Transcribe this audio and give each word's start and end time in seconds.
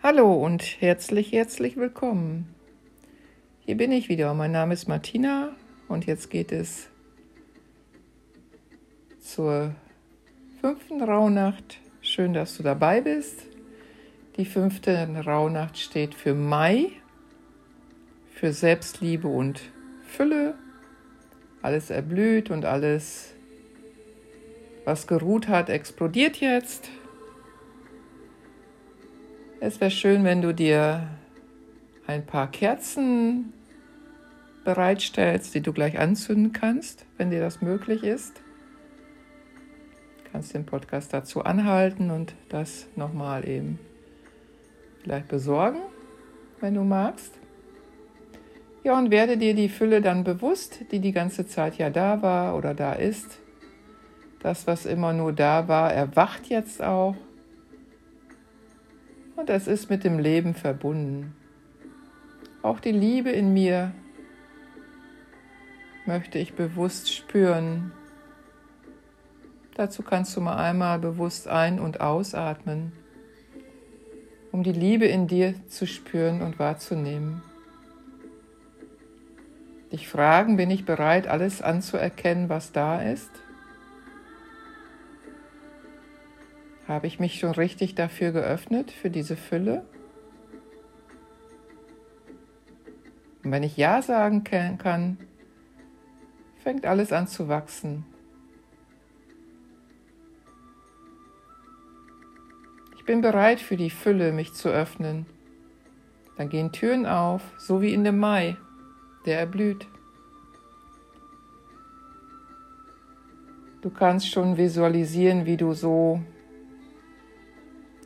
Hallo 0.00 0.32
und 0.32 0.62
herzlich, 0.80 1.32
herzlich 1.32 1.76
willkommen. 1.76 2.54
Hier 3.66 3.76
bin 3.76 3.90
ich 3.90 4.08
wieder. 4.08 4.32
Mein 4.32 4.52
Name 4.52 4.74
ist 4.74 4.86
Martina 4.86 5.56
und 5.88 6.06
jetzt 6.06 6.30
geht 6.30 6.52
es 6.52 6.88
zur 9.18 9.74
fünften 10.60 11.02
Rauhnacht. 11.02 11.80
Schön, 12.00 12.32
dass 12.32 12.56
du 12.56 12.62
dabei 12.62 13.00
bist. 13.00 13.42
Die 14.36 14.44
fünfte 14.44 15.08
Rauhnacht 15.26 15.76
steht 15.76 16.14
für 16.14 16.32
Mai, 16.32 16.92
für 18.30 18.52
Selbstliebe 18.52 19.26
und 19.26 19.60
Fülle. 20.04 20.54
Alles 21.60 21.90
erblüht 21.90 22.52
und 22.52 22.64
alles, 22.64 23.34
was 24.84 25.08
geruht 25.08 25.48
hat, 25.48 25.68
explodiert 25.68 26.36
jetzt. 26.36 26.88
Es 29.60 29.80
wäre 29.80 29.90
schön, 29.90 30.22
wenn 30.22 30.40
du 30.40 30.54
dir 30.54 31.08
ein 32.06 32.24
paar 32.24 32.48
Kerzen 32.48 33.52
bereitstellst, 34.64 35.52
die 35.52 35.60
du 35.62 35.72
gleich 35.72 35.98
anzünden 35.98 36.52
kannst, 36.52 37.04
wenn 37.16 37.30
dir 37.30 37.40
das 37.40 37.60
möglich 37.60 38.04
ist. 38.04 38.40
Du 40.18 40.30
kannst 40.30 40.54
den 40.54 40.64
Podcast 40.64 41.12
dazu 41.12 41.42
anhalten 41.42 42.12
und 42.12 42.36
das 42.48 42.86
nochmal 42.94 43.48
eben 43.48 43.80
gleich 45.02 45.24
besorgen, 45.24 45.80
wenn 46.60 46.74
du 46.74 46.84
magst. 46.84 47.34
Ja, 48.84 48.96
und 48.96 49.10
werde 49.10 49.36
dir 49.38 49.54
die 49.54 49.68
Fülle 49.68 50.00
dann 50.00 50.22
bewusst, 50.22 50.84
die 50.92 51.00
die 51.00 51.12
ganze 51.12 51.48
Zeit 51.48 51.78
ja 51.78 51.90
da 51.90 52.22
war 52.22 52.56
oder 52.56 52.74
da 52.74 52.92
ist. 52.92 53.40
Das, 54.38 54.68
was 54.68 54.86
immer 54.86 55.12
nur 55.12 55.32
da 55.32 55.66
war, 55.66 55.92
erwacht 55.92 56.46
jetzt 56.46 56.80
auch 56.80 57.16
und 59.38 59.50
es 59.50 59.68
ist 59.68 59.88
mit 59.88 60.02
dem 60.02 60.18
Leben 60.18 60.54
verbunden. 60.54 61.32
Auch 62.60 62.80
die 62.80 62.90
Liebe 62.90 63.30
in 63.30 63.52
mir 63.54 63.92
möchte 66.06 66.40
ich 66.40 66.54
bewusst 66.54 67.14
spüren. 67.14 67.92
Dazu 69.76 70.02
kannst 70.02 70.36
du 70.36 70.40
mal 70.40 70.56
einmal 70.56 70.98
bewusst 70.98 71.46
ein- 71.46 71.78
und 71.78 72.00
ausatmen, 72.00 72.92
um 74.50 74.64
die 74.64 74.72
Liebe 74.72 75.06
in 75.06 75.28
dir 75.28 75.54
zu 75.68 75.86
spüren 75.86 76.42
und 76.42 76.58
wahrzunehmen. 76.58 77.40
Dich 79.92 80.08
fragen, 80.08 80.56
bin 80.56 80.68
ich 80.68 80.84
bereit, 80.84 81.28
alles 81.28 81.62
anzuerkennen, 81.62 82.48
was 82.48 82.72
da 82.72 83.00
ist? 83.00 83.30
Habe 86.88 87.06
ich 87.06 87.20
mich 87.20 87.38
schon 87.38 87.50
richtig 87.50 87.94
dafür 87.94 88.32
geöffnet, 88.32 88.90
für 88.90 89.10
diese 89.10 89.36
Fülle? 89.36 89.84
Und 93.44 93.52
wenn 93.52 93.62
ich 93.62 93.76
Ja 93.76 94.00
sagen 94.00 94.42
kann, 94.42 95.18
fängt 96.56 96.86
alles 96.86 97.12
an 97.12 97.28
zu 97.28 97.46
wachsen. 97.46 98.06
Ich 102.96 103.04
bin 103.04 103.20
bereit 103.20 103.60
für 103.60 103.76
die 103.76 103.90
Fülle, 103.90 104.32
mich 104.32 104.54
zu 104.54 104.70
öffnen. 104.70 105.26
Dann 106.38 106.48
gehen 106.48 106.72
Türen 106.72 107.04
auf, 107.04 107.42
so 107.58 107.82
wie 107.82 107.92
in 107.92 108.02
dem 108.02 108.18
Mai, 108.18 108.56
der 109.26 109.38
erblüht. 109.40 109.86
Du 113.82 113.90
kannst 113.90 114.30
schon 114.30 114.56
visualisieren, 114.56 115.44
wie 115.44 115.58
du 115.58 115.74
so 115.74 116.22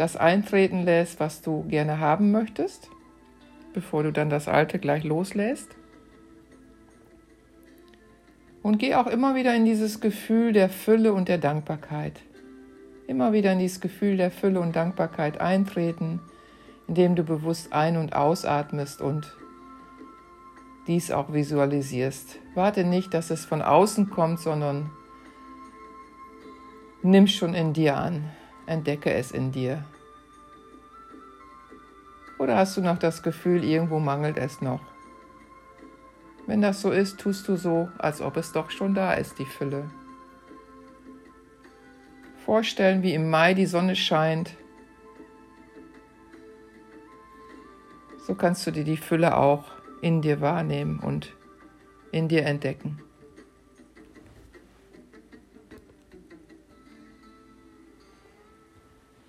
das 0.00 0.16
eintreten 0.16 0.84
lässt, 0.84 1.20
was 1.20 1.42
du 1.42 1.62
gerne 1.68 2.00
haben 2.00 2.30
möchtest, 2.30 2.88
bevor 3.74 4.02
du 4.02 4.12
dann 4.12 4.30
das 4.30 4.48
Alte 4.48 4.78
gleich 4.78 5.04
loslässt. 5.04 5.76
Und 8.62 8.78
geh 8.78 8.94
auch 8.94 9.06
immer 9.06 9.34
wieder 9.34 9.54
in 9.54 9.66
dieses 9.66 10.00
Gefühl 10.00 10.54
der 10.54 10.70
Fülle 10.70 11.12
und 11.12 11.28
der 11.28 11.36
Dankbarkeit. 11.36 12.18
Immer 13.08 13.34
wieder 13.34 13.52
in 13.52 13.58
dieses 13.58 13.82
Gefühl 13.82 14.16
der 14.16 14.30
Fülle 14.30 14.60
und 14.60 14.74
Dankbarkeit 14.74 15.38
eintreten, 15.38 16.22
indem 16.88 17.14
du 17.14 17.22
bewusst 17.22 17.74
ein- 17.74 17.98
und 17.98 18.14
ausatmest 18.14 19.02
und 19.02 19.36
dies 20.86 21.10
auch 21.10 21.30
visualisierst. 21.30 22.38
Warte 22.54 22.84
nicht, 22.84 23.12
dass 23.12 23.28
es 23.28 23.44
von 23.44 23.60
außen 23.60 24.08
kommt, 24.08 24.40
sondern 24.40 24.90
nimm 27.02 27.26
schon 27.26 27.52
in 27.52 27.74
dir 27.74 27.98
an. 27.98 28.30
Entdecke 28.70 29.12
es 29.12 29.32
in 29.32 29.50
dir. 29.50 29.84
Oder 32.38 32.56
hast 32.56 32.76
du 32.76 32.80
noch 32.80 32.98
das 32.98 33.22
Gefühl, 33.22 33.64
irgendwo 33.64 33.98
mangelt 33.98 34.38
es 34.38 34.62
noch? 34.62 34.80
Wenn 36.46 36.62
das 36.62 36.80
so 36.80 36.90
ist, 36.90 37.18
tust 37.18 37.48
du 37.48 37.56
so, 37.56 37.90
als 37.98 38.22
ob 38.22 38.36
es 38.36 38.52
doch 38.52 38.70
schon 38.70 38.94
da 38.94 39.12
ist, 39.14 39.38
die 39.40 39.44
Fülle. 39.44 39.90
Vorstellen, 42.44 43.02
wie 43.02 43.12
im 43.12 43.28
Mai 43.28 43.54
die 43.54 43.66
Sonne 43.66 43.96
scheint. 43.96 44.56
So 48.26 48.36
kannst 48.36 48.66
du 48.66 48.70
dir 48.70 48.84
die 48.84 48.96
Fülle 48.96 49.36
auch 49.36 49.64
in 50.00 50.22
dir 50.22 50.40
wahrnehmen 50.40 51.00
und 51.00 51.34
in 52.12 52.28
dir 52.28 52.46
entdecken. 52.46 53.02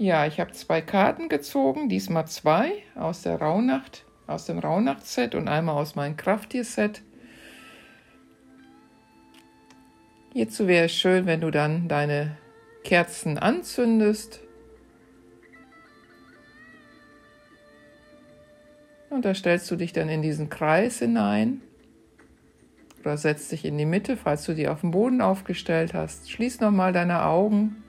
Ja, 0.01 0.25
ich 0.25 0.39
habe 0.39 0.51
zwei 0.53 0.81
Karten 0.81 1.29
gezogen, 1.29 1.87
diesmal 1.87 2.25
zwei 2.25 2.71
aus 2.95 3.21
der 3.21 3.39
Rauhnacht, 3.39 4.03
aus 4.25 4.47
dem 4.47 4.57
Rauhnacht-Set 4.57 5.35
und 5.35 5.47
einmal 5.47 5.75
aus 5.75 5.93
meinem 5.93 6.17
Krafttier-Set. 6.17 7.03
Hierzu 10.33 10.65
wäre 10.65 10.85
es 10.85 10.95
schön, 10.95 11.27
wenn 11.27 11.39
du 11.39 11.51
dann 11.51 11.87
deine 11.87 12.35
Kerzen 12.83 13.37
anzündest. 13.37 14.39
Und 19.11 19.23
da 19.23 19.35
stellst 19.35 19.69
du 19.69 19.75
dich 19.75 19.93
dann 19.93 20.09
in 20.09 20.23
diesen 20.23 20.49
Kreis 20.49 20.97
hinein 20.97 21.61
oder 23.01 23.17
setzt 23.17 23.51
dich 23.51 23.65
in 23.65 23.77
die 23.77 23.85
Mitte, 23.85 24.17
falls 24.17 24.45
du 24.45 24.55
die 24.55 24.67
auf 24.67 24.81
dem 24.81 24.89
Boden 24.89 25.21
aufgestellt 25.21 25.93
hast. 25.93 26.31
Schließ 26.31 26.59
nochmal 26.59 26.91
deine 26.91 27.23
Augen 27.23 27.83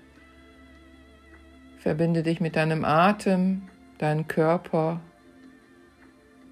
Verbinde 1.83 2.23
dich 2.23 2.41
mit 2.41 2.55
deinem 2.55 2.85
Atem, 2.85 3.63
deinem 3.99 4.29
Körper, 4.29 5.01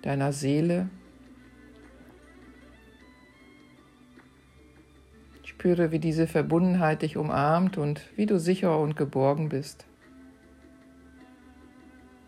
deiner 0.03 0.33
Seele. 0.33 0.91
Spüre, 5.45 5.93
wie 5.93 6.01
diese 6.01 6.27
Verbundenheit 6.27 7.03
dich 7.03 7.17
umarmt 7.17 7.79
und 7.79 8.11
wie 8.17 8.27
du 8.27 8.41
sicher 8.41 8.77
und 8.77 8.97
geborgen 8.97 9.51
bist. 9.51 9.87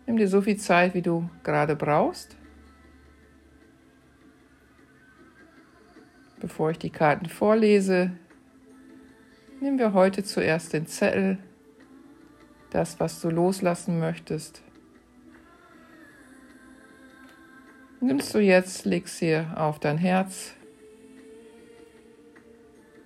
Nimm 0.07 0.15
dir 0.15 0.29
so 0.29 0.41
viel 0.41 0.55
Zeit, 0.55 0.93
wie 0.93 1.01
du 1.01 1.29
gerade 1.43 1.75
brauchst. 1.75 2.37
Bevor 6.39 6.71
ich 6.71 6.77
die 6.77 6.89
Karten 6.89 7.25
vorlese, 7.25 8.11
nehmen 9.59 9.77
wir 9.77 9.91
heute 9.91 10.23
zuerst 10.23 10.71
den 10.71 10.87
Zettel 10.87 11.37
das, 12.73 12.99
was 12.99 13.21
du 13.21 13.29
loslassen 13.29 13.99
möchtest. 13.99 14.61
Nimmst 18.01 18.33
du 18.33 18.39
jetzt, 18.39 18.83
legst 18.83 19.19
hier 19.19 19.53
auf 19.55 19.79
dein 19.79 19.97
Herz. 19.97 20.55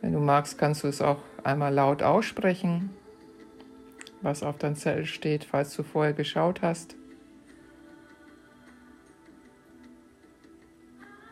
Wenn 0.01 0.13
du 0.13 0.19
magst, 0.19 0.57
kannst 0.57 0.83
du 0.83 0.87
es 0.87 1.01
auch 1.01 1.19
einmal 1.43 1.73
laut 1.73 2.01
aussprechen, 2.01 2.91
was 4.21 4.41
auf 4.41 4.57
dein 4.57 4.75
Zettel 4.75 5.05
steht, 5.05 5.43
falls 5.43 5.75
du 5.75 5.83
vorher 5.83 6.13
geschaut 6.13 6.61
hast. 6.61 6.95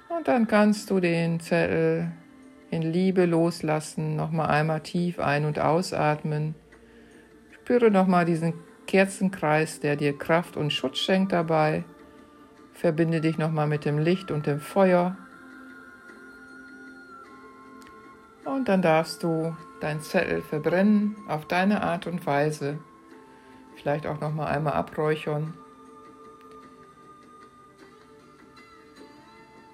Und 0.10 0.28
dann 0.28 0.48
kannst 0.48 0.90
du 0.90 1.00
den 1.00 1.40
Zettel 1.40 2.12
in 2.70 2.81
Liebe 2.81 3.26
loslassen, 3.26 4.16
nochmal 4.16 4.48
einmal 4.48 4.81
tief 4.81 5.20
ein- 5.20 5.46
und 5.46 5.60
ausatmen. 5.60 6.56
Spüre 7.66 7.90
nochmal 7.90 8.26
diesen 8.26 8.54
Kerzenkreis, 8.86 9.80
der 9.80 9.96
dir 9.96 10.16
Kraft 10.16 10.56
und 10.56 10.72
Schutz 10.72 11.00
schenkt 11.00 11.32
dabei. 11.32 11.84
Verbinde 12.74 13.22
dich 13.22 13.40
nochmal 13.40 13.66
mit 13.66 13.86
dem 13.86 13.98
Licht 13.98 14.30
und 14.30 14.46
dem 14.46 14.60
Feuer. 14.60 15.18
Und 18.44 18.70
dann 18.70 18.84
darfst 18.84 19.24
du 19.24 19.58
dein 19.82 20.00
Zettel 20.00 20.44
verbrennen 20.44 21.16
auf 21.28 21.48
deine 21.48 21.82
Art 21.82 22.06
und 22.06 22.24
Weise. 22.28 22.78
Vielleicht 23.78 24.06
auch 24.06 24.22
nochmal 24.22 24.54
einmal 24.56 24.74
abräuchern. 24.74 25.56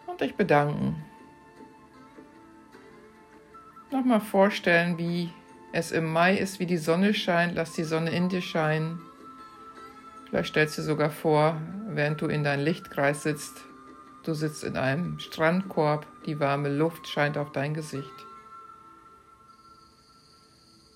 Und 0.07 0.21
dich 0.21 0.37
bedanken. 0.37 1.03
Nochmal 3.91 4.21
vorstellen, 4.21 4.97
wie 4.97 5.33
es 5.73 5.91
im 5.91 6.11
Mai 6.11 6.37
ist, 6.37 6.59
wie 6.59 6.65
die 6.65 6.77
Sonne 6.77 7.13
scheint, 7.13 7.55
lass 7.55 7.73
die 7.73 7.83
Sonne 7.83 8.11
in 8.11 8.29
dir 8.29 8.41
scheinen. 8.41 9.01
Vielleicht 10.27 10.49
stellst 10.49 10.77
du 10.77 10.81
sogar 10.81 11.09
vor, 11.09 11.61
während 11.87 12.21
du 12.21 12.27
in 12.27 12.43
deinem 12.43 12.63
Lichtkreis 12.63 13.23
sitzt, 13.23 13.65
du 14.23 14.33
sitzt 14.33 14.63
in 14.63 14.77
einem 14.77 15.19
Strandkorb, 15.19 16.05
die 16.25 16.39
warme 16.39 16.69
Luft 16.69 17.07
scheint 17.07 17.37
auf 17.37 17.51
dein 17.51 17.73
Gesicht. 17.73 18.09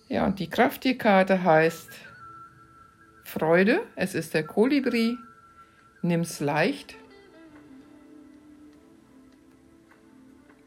Ja, 0.08 0.26
und 0.26 0.40
die 0.40 0.50
Krafttierkarte 0.50 1.44
heißt 1.44 1.90
Freude, 3.24 3.82
es 3.96 4.14
ist 4.14 4.34
der 4.34 4.46
Kolibri, 4.46 5.18
nimm's 6.02 6.40
leicht. 6.40 6.96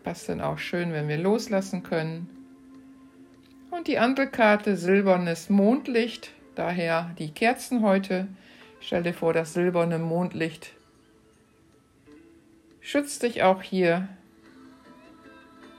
Passt 0.02 0.28
dann 0.28 0.40
auch 0.40 0.58
schön, 0.58 0.92
wenn 0.92 1.08
wir 1.08 1.18
loslassen 1.18 1.82
können. 1.82 2.37
Und 3.78 3.86
die 3.86 4.00
andere 4.00 4.26
Karte, 4.26 4.76
silbernes 4.76 5.50
Mondlicht, 5.50 6.32
daher 6.56 7.14
die 7.16 7.30
Kerzen 7.30 7.82
heute. 7.82 8.26
Stell 8.80 9.04
dir 9.04 9.14
vor, 9.14 9.32
das 9.32 9.54
silberne 9.54 10.00
Mondlicht 10.00 10.72
schützt 12.80 13.22
dich 13.22 13.44
auch 13.44 13.62
hier, 13.62 14.08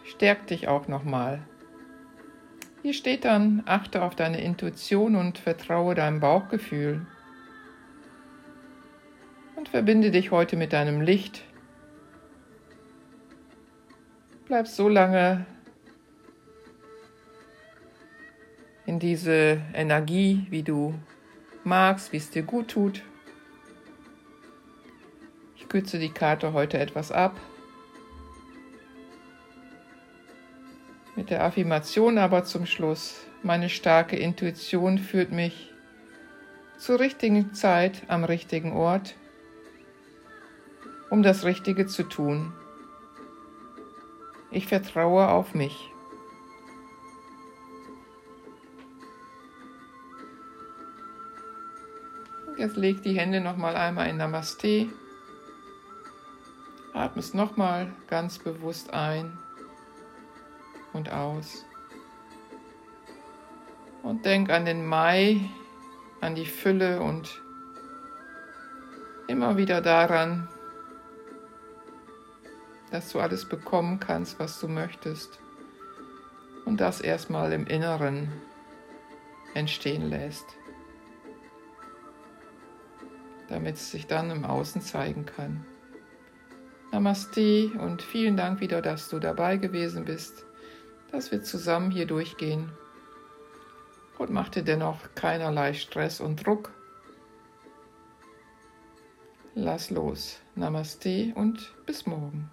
stärkt 0.05 0.49
dich 0.49 0.69
auch 0.69 0.87
nochmal. 0.87 1.41
Hier 2.83 2.93
steht 2.93 3.25
dann, 3.25 3.63
achte 3.65 4.01
auf 4.01 4.15
deine 4.15 4.41
Intuition 4.41 5.17
und 5.17 5.37
vertraue 5.37 5.93
deinem 5.93 6.21
Bauchgefühl. 6.21 7.05
Und 9.57 9.67
verbinde 9.67 10.11
dich 10.11 10.31
heute 10.31 10.55
mit 10.55 10.71
deinem 10.71 11.01
Licht. 11.01 11.43
Bleib 14.45 14.67
so 14.67 14.87
lange 14.87 15.45
in 18.89 18.97
diese 18.97 19.61
Energie, 19.75 20.47
wie 20.49 20.63
du 20.63 20.95
magst, 21.63 22.11
wie 22.11 22.17
es 22.17 22.31
dir 22.31 22.41
gut 22.41 22.69
tut. 22.69 23.03
Ich 25.55 25.69
kürze 25.69 25.99
die 25.99 26.09
Karte 26.09 26.53
heute 26.53 26.79
etwas 26.79 27.11
ab. 27.11 27.39
Mit 31.15 31.29
der 31.29 31.43
Affirmation 31.43 32.17
aber 32.17 32.45
zum 32.45 32.65
Schluss. 32.65 33.27
Meine 33.43 33.69
starke 33.69 34.15
Intuition 34.15 34.97
führt 34.97 35.31
mich 35.31 35.71
zur 36.79 36.99
richtigen 36.99 37.53
Zeit 37.53 38.01
am 38.07 38.23
richtigen 38.23 38.71
Ort, 38.71 39.13
um 41.11 41.21
das 41.21 41.45
Richtige 41.45 41.85
zu 41.85 42.01
tun. 42.01 42.53
Ich 44.49 44.65
vertraue 44.65 45.27
auf 45.27 45.53
mich. 45.53 45.91
Jetzt 52.59 52.75
leg 52.75 53.01
die 53.03 53.17
Hände 53.17 53.39
noch 53.39 53.55
mal 53.55 53.77
einmal 53.77 54.09
in 54.09 54.17
Namaste. 54.17 54.89
Atmest 56.93 57.33
noch 57.33 57.55
mal 57.55 57.93
ganz 58.07 58.37
bewusst 58.37 58.93
ein 58.93 59.37
und 60.91 61.09
aus. 61.09 61.63
Und 64.03 64.25
denk 64.25 64.49
an 64.49 64.65
den 64.65 64.85
Mai, 64.85 65.39
an 66.19 66.35
die 66.35 66.45
Fülle 66.45 66.99
und 66.99 67.41
immer 69.29 69.55
wieder 69.55 69.79
daran, 69.79 70.49
dass 72.91 73.09
du 73.13 73.21
alles 73.21 73.47
bekommen 73.47 74.01
kannst, 74.01 74.37
was 74.37 74.59
du 74.59 74.67
möchtest. 74.67 75.39
Und 76.65 76.81
das 76.81 76.99
erstmal 76.99 77.53
im 77.53 77.67
Inneren 77.67 78.33
entstehen 79.53 80.09
lässt 80.09 80.59
damit 83.49 83.75
es 83.75 83.91
sich 83.91 84.07
dann 84.07 84.29
im 84.31 84.45
Außen 84.45 84.81
zeigen 84.81 85.25
kann. 85.25 85.65
Namaste 86.91 87.71
und 87.79 88.01
vielen 88.01 88.37
Dank 88.37 88.61
wieder, 88.61 88.81
dass 88.81 89.09
du 89.09 89.19
dabei 89.19 89.57
gewesen 89.57 90.05
bist, 90.05 90.45
dass 91.11 91.31
wir 91.31 91.43
zusammen 91.43 91.91
hier 91.91 92.07
durchgehen. 92.07 92.71
Und 94.17 94.31
mach 94.31 94.49
dir 94.49 94.63
dennoch 94.63 94.97
keinerlei 95.15 95.73
Stress 95.73 96.19
und 96.19 96.45
Druck. 96.45 96.71
Lass 99.55 99.89
los. 99.89 100.39
Namaste 100.55 101.31
und 101.35 101.73
bis 101.85 102.05
morgen. 102.05 102.51